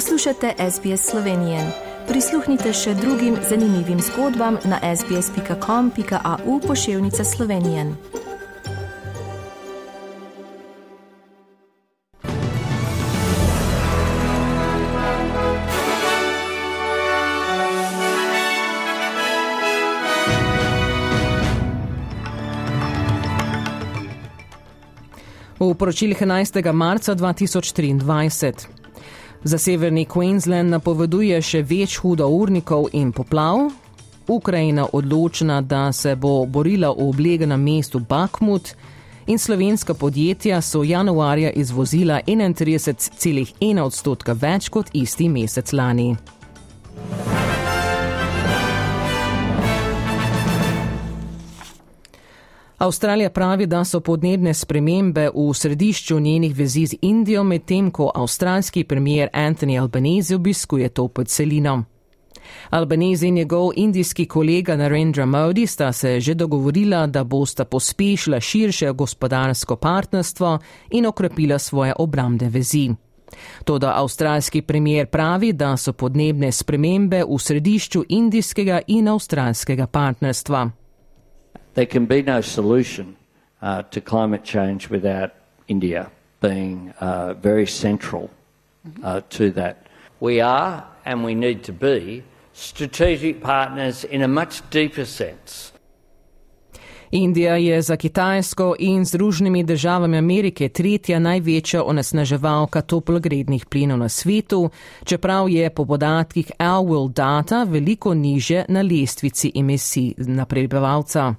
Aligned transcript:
Poslušate 0.00 0.54
SBS 0.70 1.10
Slovenije. 1.10 1.72
Prisluhnite 2.08 2.72
še 2.72 2.94
drugim 2.94 3.36
zanimivim 3.48 4.00
zgodbam 4.00 4.56
na 4.64 4.78
sbsp.com.au 4.96 6.60
pošiljka 6.60 7.24
Slovenije. 7.24 7.84
V 25.58 25.74
poročilih 25.74 26.22
11. 26.22 26.72
marca 26.72 27.14
2023. 27.14 28.79
Za 29.44 29.58
severni 29.58 30.04
Queensland 30.04 30.68
napoveduje 30.68 31.38
še 31.40 31.62
več 31.64 31.96
hudournikov 32.02 32.90
in 32.92 33.08
poplav. 33.12 33.70
Ukrajina 34.28 34.84
odločena, 34.92 35.62
da 35.62 35.92
se 35.92 36.12
bo 36.16 36.44
borila 36.46 36.90
v 36.92 37.06
obleganem 37.08 37.62
mestu 37.62 37.98
Bakhmut 37.98 38.74
in 39.26 39.38
slovenska 39.38 39.94
podjetja 39.94 40.60
so 40.60 40.82
januarja 40.84 41.50
izvozila 41.50 42.20
31,1 42.26 43.80
odstotka 43.80 44.36
več 44.36 44.68
kot 44.68 44.92
isti 44.92 45.28
mesec 45.28 45.72
lani. 45.72 46.16
Avstralija 52.80 53.30
pravi, 53.30 53.66
da 53.66 53.84
so 53.84 53.98
podnebne 54.00 54.54
spremembe 54.54 55.26
v 55.34 55.54
središču 55.54 56.20
njenih 56.20 56.54
vezi 56.56 56.86
z 56.86 56.96
Indijo, 57.02 57.42
medtem 57.44 57.90
ko 57.90 58.10
avstralski 58.14 58.84
premier 58.84 59.28
Anthony 59.32 59.80
Albanese 59.80 60.34
obiskuje 60.34 60.88
to 60.88 61.08
podcelino. 61.08 61.84
Albanese 62.70 63.28
in 63.28 63.34
njegov 63.34 63.70
indijski 63.76 64.26
kolega 64.26 64.76
Narendra 64.76 65.26
Modi 65.26 65.66
sta 65.66 65.92
se 65.92 66.20
že 66.20 66.34
dogovorila, 66.34 67.06
da 67.06 67.24
bosta 67.24 67.64
pospešila 67.64 68.40
širše 68.40 68.92
gospodarsko 68.92 69.76
partnerstvo 69.76 70.58
in 70.90 71.06
okrepila 71.06 71.58
svoje 71.58 71.92
obramne 71.98 72.48
vezi. 72.48 72.90
Toda 73.64 73.92
avstralski 73.96 74.62
premier 74.62 75.06
pravi, 75.06 75.52
da 75.52 75.76
so 75.76 75.92
podnebne 75.92 76.52
spremembe 76.52 77.24
v 77.28 77.38
središču 77.38 78.04
indijskega 78.08 78.80
in 78.86 79.08
avstralskega 79.08 79.86
partnerstva. 79.86 80.70
There 81.74 81.86
can 81.86 82.06
be 82.06 82.22
no 82.22 82.40
solution 82.40 83.16
uh, 83.62 83.82
to 83.82 84.00
climate 84.00 84.44
change 84.44 84.90
without 84.90 85.34
India 85.68 86.10
being 86.40 86.92
uh, 87.00 87.34
very 87.34 87.66
central 87.66 88.30
uh, 89.02 89.20
to 89.30 89.50
that. 89.52 89.86
We 90.20 90.40
are, 90.40 90.86
and 91.04 91.24
we 91.24 91.34
need 91.34 91.62
to 91.64 91.72
be, 91.72 92.24
strategic 92.52 93.40
partners 93.40 94.04
in 94.04 94.22
a 94.22 94.28
much 94.28 94.68
deeper 94.70 95.04
sense. 95.04 95.72
Indija 97.10 97.56
je 97.56 97.82
za 97.82 97.96
Kitajsko 97.96 98.74
in 98.78 99.04
Združenimi 99.04 99.64
državami 99.64 100.18
Amerike 100.18 100.68
tretja 100.68 101.18
največja 101.18 101.84
onesnaževalka 101.84 102.80
toplogrednih 102.80 103.66
plinov 103.66 103.98
na 103.98 104.08
svetu, 104.08 104.70
čeprav 105.04 105.48
je 105.48 105.70
po 105.70 105.84
podatkih 105.84 106.52
World 106.58 107.12
Data 107.12 107.64
veliko 107.64 108.14
niže 108.14 108.64
na 108.68 108.82
lestvici 108.82 109.52
emisij 109.54 110.14
na 110.18 110.44
prebivalca. 110.44 111.34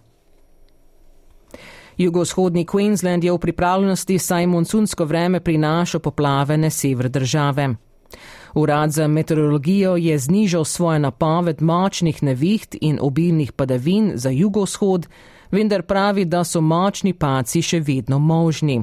Jugovzhodni 1.97 2.65
Queensland 2.65 3.23
je 3.23 3.31
v 3.31 3.37
pripravljenosti, 3.37 4.19
saj 4.19 4.47
monsunsko 4.47 5.05
vreme 5.05 5.39
prinaša 5.39 5.99
poplave 5.99 6.57
na 6.57 6.69
sever 6.69 7.09
države. 7.09 7.75
Urad 8.55 8.91
za 8.91 9.07
meteorologijo 9.07 9.95
je 9.95 10.19
znižal 10.19 10.65
svojo 10.65 10.99
napoved 10.99 11.61
močnih 11.61 12.23
neviht 12.23 12.75
in 12.81 12.99
obilnih 13.01 13.51
padavin 13.51 14.11
za 14.15 14.29
jugovzhod, 14.29 15.07
vendar 15.51 15.81
pravi, 15.81 16.25
da 16.25 16.43
so 16.43 16.61
močni 16.61 17.13
paci 17.13 17.61
še 17.61 17.79
vedno 17.79 18.19
možni. 18.19 18.81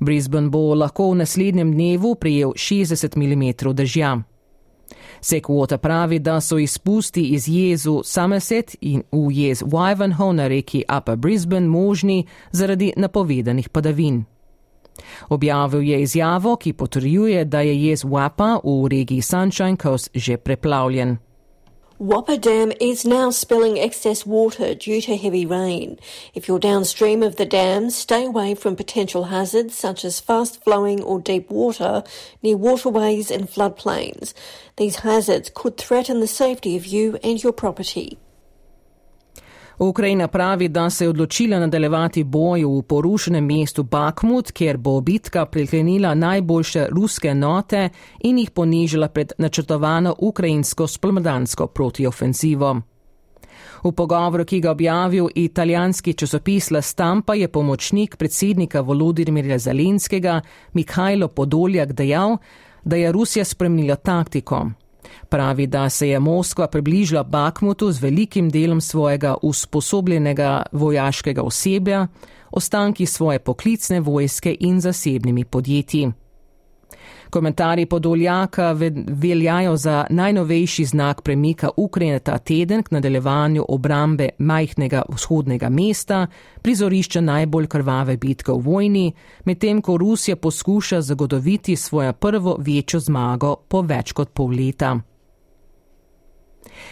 Brisbane 0.00 0.48
bo 0.48 0.74
lahko 0.74 1.10
v 1.10 1.20
naslednjem 1.22 1.72
dnevu 1.72 2.14
prijel 2.14 2.52
60 2.56 3.16
mm 3.16 3.74
dežja. 3.74 4.16
Sequota 5.20 5.78
pravi, 5.78 6.18
da 6.18 6.40
so 6.40 6.58
izpusti 6.58 7.22
iz 7.34 7.48
jezu 7.48 8.00
Somerset 8.04 8.76
in 8.80 9.02
v 9.12 9.32
jez 9.32 9.62
Wivenhoe 9.62 10.32
na 10.32 10.48
reki 10.48 10.84
Upper 10.98 11.16
Brisbane 11.16 11.68
možni 11.68 12.26
zaradi 12.52 12.92
napovedanih 12.96 13.68
padavin. 13.68 14.24
Objavil 15.28 15.82
je 15.82 16.02
izjavo, 16.02 16.56
ki 16.56 16.72
potrjuje, 16.72 17.44
da 17.44 17.60
je 17.60 17.86
jez 17.86 18.04
Wapa 18.04 18.58
v 18.64 18.88
regiji 18.88 19.22
Sunshine 19.22 19.76
Coast 19.76 20.10
že 20.14 20.36
preplavljen. 20.36 21.16
Whopper 21.98 22.36
Dam 22.36 22.70
is 22.80 23.04
now 23.04 23.30
spilling 23.30 23.76
excess 23.76 24.24
water 24.24 24.72
due 24.72 25.00
to 25.00 25.16
heavy 25.16 25.44
rain. 25.44 25.98
If 26.32 26.46
you're 26.46 26.60
downstream 26.60 27.24
of 27.24 27.34
the 27.34 27.44
dam, 27.44 27.90
stay 27.90 28.24
away 28.24 28.54
from 28.54 28.76
potential 28.76 29.24
hazards 29.24 29.74
such 29.74 30.04
as 30.04 30.20
fast 30.20 30.62
flowing 30.62 31.02
or 31.02 31.18
deep 31.18 31.50
water 31.50 32.04
near 32.40 32.56
waterways 32.56 33.32
and 33.32 33.50
floodplains. 33.50 34.32
These 34.76 35.00
hazards 35.00 35.50
could 35.52 35.76
threaten 35.76 36.20
the 36.20 36.28
safety 36.28 36.76
of 36.76 36.86
you 36.86 37.18
and 37.24 37.42
your 37.42 37.52
property. 37.52 38.16
Ukrajina 39.78 40.28
pravi, 40.28 40.68
da 40.68 40.90
se 40.90 41.04
je 41.04 41.08
odločila 41.08 41.58
nadaljevati 41.58 42.24
boj 42.24 42.64
v 42.64 42.82
porušenem 42.82 43.44
mestu 43.46 43.82
Bakhmut, 43.82 44.52
kjer 44.52 44.76
bo 44.76 45.00
bitka 45.00 45.46
priklenila 45.46 46.14
najboljše 46.14 46.86
ruske 46.90 47.34
note 47.34 47.88
in 48.20 48.38
jih 48.38 48.50
ponižila 48.50 49.08
pred 49.08 49.32
načrtovano 49.38 50.14
ukrajinsko 50.18 50.86
spomladansko 50.86 51.66
protiofenzivo. 51.66 52.80
V 53.84 53.92
pogovoru, 53.92 54.44
ki 54.44 54.60
ga 54.60 54.70
objavil 54.70 55.28
italijanski 55.34 56.12
časopis 56.12 56.70
La 56.70 56.82
Stampa, 56.82 57.34
je 57.34 57.48
pomočnik 57.48 58.16
predsednika 58.16 58.80
Volodimirja 58.80 59.58
Zelenskega 59.58 60.40
Mihajlo 60.72 61.28
Podoljak 61.28 61.92
dejal, 61.92 62.36
da 62.84 62.96
je 62.96 63.12
Rusija 63.12 63.44
spremnila 63.44 63.96
taktiko. 63.96 64.66
Pravi, 65.28 65.66
da 65.66 65.88
se 65.90 66.08
je 66.08 66.20
Moskva 66.20 66.66
približila 66.66 67.22
Bakmutu 67.22 67.92
z 67.92 68.02
velikim 68.02 68.50
delom 68.50 68.80
svojega 68.80 69.36
usposobljenega 69.42 70.62
vojaškega 70.72 71.42
osebja, 71.42 72.06
ostanki 72.50 73.06
svoje 73.06 73.38
poklicne 73.38 74.00
vojske 74.00 74.56
in 74.60 74.80
zasebnimi 74.80 75.44
podjetji. 75.44 76.12
Komentarji 77.30 77.86
Podoljaka 77.86 78.72
veljajo 79.08 79.76
za 79.76 80.06
najnovejši 80.10 80.84
znak 80.84 81.22
premika 81.22 81.70
Ukrajine 81.76 82.18
ta 82.18 82.38
teden 82.38 82.82
k 82.82 82.90
nadaljevanju 82.90 83.64
obrambe 83.68 84.28
majhnega 84.38 85.02
vzhodnega 85.08 85.68
mesta, 85.68 86.26
prizorišča 86.62 87.20
najbolj 87.20 87.66
krvave 87.66 88.16
bitke 88.16 88.52
v 88.52 88.58
vojni, 88.58 89.12
medtem 89.44 89.82
ko 89.82 89.96
Rusija 89.96 90.36
poskuša 90.36 91.00
zagotoviti 91.00 91.76
svojo 91.76 92.12
prvo 92.12 92.56
večjo 92.58 93.00
zmago 93.00 93.56
po 93.68 93.82
več 93.82 94.12
kot 94.12 94.32
pol 94.32 94.50
leta. 94.56 94.96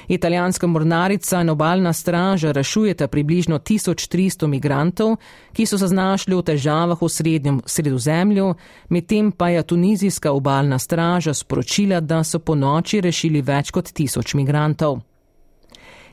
Italijanska 0.09 0.67
mornarica 0.67 1.41
in 1.41 1.51
obaljna 1.51 1.93
straža 1.93 2.53
rešujeta 2.53 3.09
približno 3.09 3.59
1300 3.59 4.47
migrantov, 4.47 5.17
ki 5.53 5.67
so 5.67 5.79
se 5.79 5.87
znašli 5.87 6.35
v 6.37 6.43
težavah 6.43 7.03
v 7.03 7.09
srednjem 7.09 7.61
sredozemlju, 7.67 8.55
medtem 8.89 9.33
pa 9.33 9.49
je 9.49 9.63
tunizijska 9.63 10.33
obaljna 10.33 10.79
straža 10.79 11.35
sporočila, 11.35 12.01
da 12.01 12.25
so 12.25 12.39
po 12.39 12.55
noči 12.55 13.01
rešili 13.01 13.43
več 13.43 13.71
kot 13.71 13.93
tisoč 13.93 14.35
migrantov. 14.35 15.01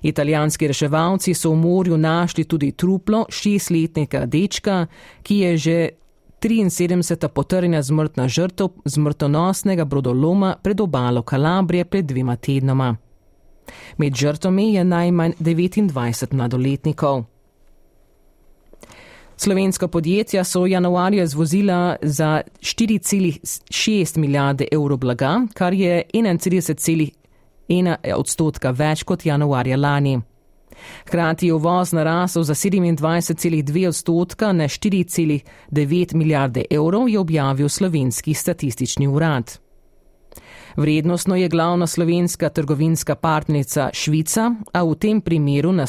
Italijanski 0.04 0.68
reševalci 0.68 1.34
so 1.34 1.52
v 1.52 1.56
morju 1.56 1.98
našli 1.98 2.44
tudi 2.44 2.72
truplo 2.72 3.26
šestletnega 3.30 4.26
dečka, 4.26 4.88
ki 5.24 5.38
je 5.38 5.58
že 5.58 5.90
73. 6.44 7.28
potrjena 7.28 7.84
smrtna 7.84 8.28
žrtev 8.28 8.68
smrtonosnega 8.86 9.86
brodoloma 9.86 10.56
pred 10.64 10.82
obalo 10.82 11.22
Kalabrije 11.22 11.86
pred 11.86 12.06
dvima 12.06 12.36
tednoma. 12.36 12.96
Med 13.98 14.16
žrtvami 14.16 14.74
je 14.74 14.84
najmanj 14.84 15.34
29 15.40 16.34
mladoletnikov. 16.34 17.24
Slovenska 19.38 19.88
podjetja 19.88 20.44
so 20.44 20.66
januarja 20.66 21.28
zvozila 21.28 21.96
za 22.02 22.42
4,6 22.60 24.18
milijarde 24.18 24.68
evrov 24.72 24.98
blaga, 24.98 25.42
kar 25.54 25.74
je 25.74 26.04
31,1 26.14 27.96
odstotka 28.16 28.72
več 28.72 29.04
kot 29.04 29.26
januarja 29.26 29.78
lani. 29.78 30.22
Hkrati 31.06 31.48
je 31.48 31.54
uvoz 31.54 31.94
narasel 31.94 32.44
za 32.44 32.54
27,2 32.54 33.88
odstotka 33.88 34.54
na 34.54 34.64
4,9 34.64 36.16
milijarde 36.16 36.66
evrov, 36.70 37.10
je 37.10 37.20
objavil 37.20 37.70
slovenski 37.70 38.34
statistični 38.34 39.08
urad. 39.08 39.63
Vrednostno 40.76 41.36
je 41.36 41.50
glavna 41.50 41.88
slovenska 41.88 42.50
trgovinska 42.50 43.16
partnerica 43.16 43.90
Švica, 43.94 44.52
a 44.74 44.84
v 44.84 44.96
tem 44.96 45.22
primeru 45.22 45.72
na, 45.72 45.86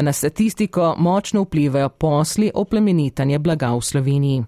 na 0.00 0.12
statistiko 0.12 0.94
močno 0.98 1.42
vplivajo 1.42 1.88
posli 1.88 2.50
oplemenitanje 2.54 3.38
blaga 3.38 3.74
v 3.74 3.80
Sloveniji. 3.80 4.44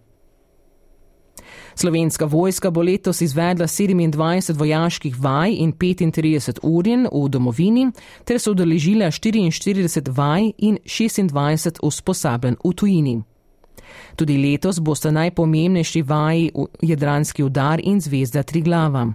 Slovenska 1.75 2.25
vojska 2.25 2.71
bo 2.71 2.83
letos 2.83 3.21
izvedla 3.21 3.67
27 3.67 4.59
vojaških 4.59 5.21
vaj 5.21 5.53
in 5.53 5.73
35 5.73 6.59
urjen 6.63 7.09
v 7.13 7.29
domovini, 7.29 7.91
ter 8.25 8.39
so 8.39 8.51
udeležila 8.51 9.07
44 9.07 10.11
vaj 10.11 10.53
in 10.59 10.79
26 10.85 11.79
usposabljen 11.83 12.57
v 12.65 12.73
tujini. 12.73 13.23
Tudi 14.17 14.37
letos 14.39 14.81
bosta 14.81 15.11
najpomembnejši 15.11 16.03
vaji 16.03 16.51
Jadranski 16.83 17.43
udar 17.43 17.81
in 17.83 18.01
Zvezda 18.01 18.43
Triglava. 18.43 19.13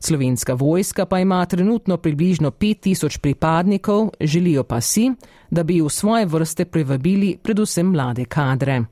Slovenska 0.00 0.54
vojska 0.54 1.06
pa 1.06 1.18
ima 1.18 1.46
trenutno 1.46 1.96
približno 1.96 2.50
5000 2.50 3.18
pripadnikov, 3.18 4.10
želijo 4.20 4.64
pa 4.64 4.80
si, 4.80 5.10
da 5.50 5.62
bi 5.62 5.80
v 5.80 5.88
svoje 5.88 6.26
vrste 6.26 6.64
privabili 6.64 7.36
predvsem 7.42 7.86
mlade 7.86 8.24
kadre. 8.24 8.84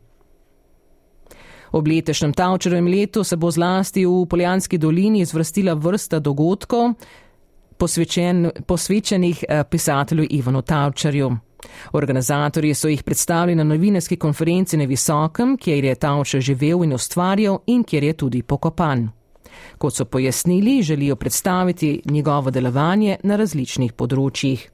Ob 1.72 1.86
letešnem 1.86 2.32
Tavčerem 2.32 2.86
letu 2.86 3.24
se 3.24 3.36
bo 3.36 3.50
zlasti 3.50 4.06
v 4.06 4.26
Poljanski 4.30 4.78
dolini 4.78 5.24
zvrstila 5.24 5.74
vrsta 5.74 6.18
dogodkov 6.18 6.94
posvečen, 7.76 8.50
posvečenih 8.66 9.44
eh, 9.48 9.64
pisatelju 9.70 10.26
Ivanu 10.30 10.62
Tavčerju. 10.62 11.36
Organizatorji 11.92 12.74
so 12.74 12.88
jih 12.88 13.02
predstavili 13.02 13.54
na 13.54 13.64
novinarski 13.64 14.16
konferenci 14.16 14.76
na 14.76 14.84
Visokem, 14.84 15.56
kjer 15.56 15.84
je 15.84 15.94
Tavčer 15.94 16.40
živel 16.40 16.84
in 16.84 16.92
ustvarjal 16.92 17.58
in 17.66 17.84
kjer 17.84 18.04
je 18.04 18.12
tudi 18.12 18.42
pokopan. 18.42 19.08
Kot 19.78 19.94
so 19.94 20.04
pojasnili, 20.04 20.82
želijo 20.82 21.16
predstaviti 21.16 22.02
njegovo 22.04 22.50
delovanje 22.50 23.16
na 23.22 23.36
različnih 23.36 23.92
področjih. 23.92 24.70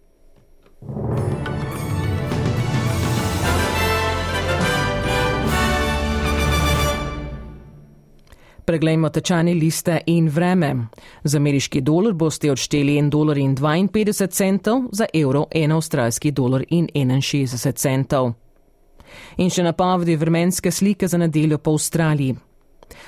Preglejmo 8.64 9.08
tečajne 9.08 9.54
liste 9.54 10.00
in 10.06 10.28
vreme. 10.28 10.86
Za 11.24 11.38
ameriški 11.38 11.80
dolar 11.80 12.12
boste 12.14 12.52
odšteli 12.52 12.94
1,52 13.02 13.10
dolar, 14.62 14.88
za 14.92 15.06
evro 15.14 15.46
1 15.50 15.74
avstralski 15.74 16.30
dolar 16.30 16.64
in 16.68 16.88
61 16.94 17.72
centov. 17.74 18.32
In 19.36 19.50
še 19.50 19.64
napovedi 19.66 20.16
vremenske 20.16 20.70
slike 20.70 21.08
za 21.08 21.18
nedeljo 21.18 21.58
po 21.58 21.74
Avstraliji. 21.74 22.36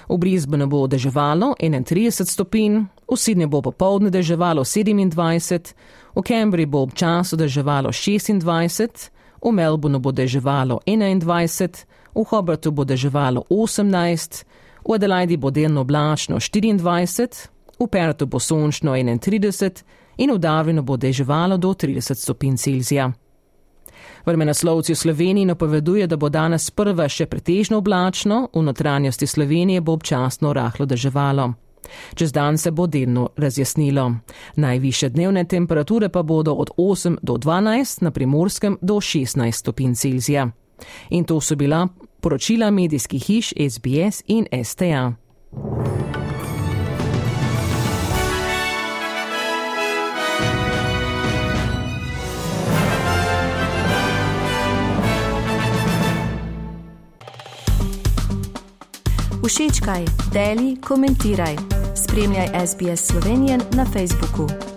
V 0.09 0.19
Brisbaneu 0.19 0.67
bo 0.67 0.87
deževalo 0.87 1.55
31 1.61 2.27
stopinj, 2.27 2.81
v 3.09 3.17
Sydneyju 3.17 3.49
bo 3.49 3.63
popoldne 3.63 4.11
deževalo 4.11 4.65
27, 4.65 5.75
v 6.17 6.23
Cambridgeu 6.23 6.71
bo 6.71 6.83
občasno 6.83 7.39
deževalo 7.39 7.93
26, 7.93 9.11
v 9.45 9.53
Melbourneu 9.53 10.01
bo 10.01 10.11
deževalo 10.13 10.81
21, 10.87 11.87
v 12.15 12.25
Hobartu 12.31 12.73
bo 12.73 12.85
deževalo 12.85 13.45
18, 13.51 14.45
v 14.85 14.95
Adelaidi 14.95 15.37
bo 15.37 15.51
delno 15.51 15.81
oblačno 15.81 16.37
24, 16.37 17.49
v 17.79 17.87
Pertu 17.87 18.27
bo 18.27 18.39
sončno 18.39 18.93
31 18.93 19.83
in 20.17 20.31
v 20.31 20.39
Darwinu 20.39 20.83
bo 20.83 20.97
deževalo 20.97 21.57
do 21.57 21.75
30 21.75 22.15
stopinj 22.15 22.57
Celzija. 22.57 23.13
Vremenaslovci 24.27 24.93
v 24.93 24.97
Sloveniji 24.97 25.45
napoveduje, 25.45 26.07
da 26.07 26.17
bo 26.17 26.29
danes 26.29 26.71
prva 26.71 27.09
še 27.09 27.27
pretežno 27.27 27.79
oblačno, 27.79 28.49
v 28.55 28.63
notranjosti 28.63 29.27
Slovenije 29.27 29.81
bo 29.81 29.93
občasno 29.93 30.53
rahlo 30.53 30.87
deževalo. 30.87 31.53
Čez 32.15 32.33
dan 32.33 32.59
se 32.59 32.71
bo 32.71 32.87
delno 32.87 33.29
razjasnilo. 33.37 34.13
Najviše 34.57 35.09
dnevne 35.09 35.45
temperature 35.45 36.09
pa 36.09 36.23
bodo 36.23 36.55
od 36.55 36.71
8 36.77 37.19
do 37.23 37.37
12, 37.37 38.03
na 38.03 38.11
primorskem 38.11 38.79
do 38.81 38.95
16 38.95 39.53
stopinj 39.53 39.95
Celzija. 39.95 40.49
In 41.11 41.25
to 41.25 41.41
so 41.41 41.57
bila 41.57 41.89
poročila 42.25 42.71
medijskih 42.71 43.23
hiš 43.25 43.53
SBS 43.71 44.23
in 44.27 44.47
STA. 44.65 45.13
Všečkaj, 59.47 60.05
deli, 60.33 60.77
komentiraj. 60.81 61.57
Spremljaj 61.97 62.47
SBS 62.67 63.07
Slovenijo 63.07 63.59
na 63.73 63.85
Facebooku. 63.93 64.74